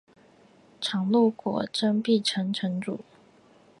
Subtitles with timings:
[0.81, 3.01] 常陆国真壁城城主。